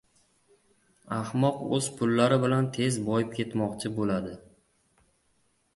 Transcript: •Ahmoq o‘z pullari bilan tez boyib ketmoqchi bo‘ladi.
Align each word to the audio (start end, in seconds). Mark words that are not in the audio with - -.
•Ahmoq 1.17 1.59
o‘z 1.77 1.89
pullari 1.99 2.41
bilan 2.47 2.71
tez 2.79 2.99
boyib 3.11 3.37
ketmoqchi 3.39 3.95
bo‘ladi. 4.01 4.35